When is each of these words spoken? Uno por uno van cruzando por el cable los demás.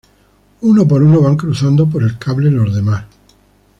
Uno 0.61 0.87
por 0.87 1.03
uno 1.03 1.21
van 1.21 1.37
cruzando 1.37 1.85
por 1.87 2.01
el 2.01 2.17
cable 2.17 2.49
los 2.49 2.73
demás. 2.73 3.05